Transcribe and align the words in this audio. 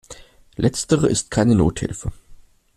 Letztere 0.55 1.07
ist 1.09 1.29
keine 1.29 1.53
Nothilfe. 1.53 2.11